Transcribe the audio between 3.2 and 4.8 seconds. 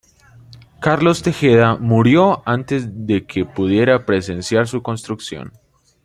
que pudiera presenciar